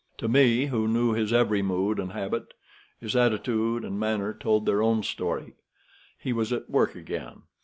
[0.17, 2.55] To me, who knew his every mood and habit,
[2.99, 5.53] his attitude and manner told their own story.
[6.17, 7.43] He was at work again.